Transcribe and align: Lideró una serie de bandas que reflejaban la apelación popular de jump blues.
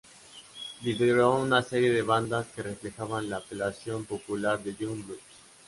Lideró 0.81 1.35
una 1.35 1.61
serie 1.61 1.91
de 1.93 2.01
bandas 2.01 2.47
que 2.47 2.63
reflejaban 2.63 3.29
la 3.29 3.37
apelación 3.37 4.03
popular 4.05 4.59
de 4.63 4.73
jump 4.73 5.05
blues. 5.05 5.19